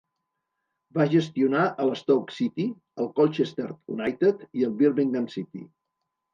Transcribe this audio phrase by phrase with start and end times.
[0.97, 2.67] Va gestionar el Stoke City,
[3.05, 3.69] el Colchester
[3.99, 5.67] United i el Birmingham City.